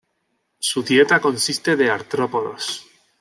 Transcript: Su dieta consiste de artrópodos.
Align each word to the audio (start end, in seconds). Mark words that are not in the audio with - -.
Su 0.57 0.81
dieta 0.81 1.21
consiste 1.21 1.75
de 1.75 1.91
artrópodos. 1.91 2.87